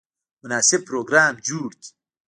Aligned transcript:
مناسب 0.41 0.81
پروګرام 0.89 1.33
جوړ 1.47 1.69
کړي. 1.81 1.89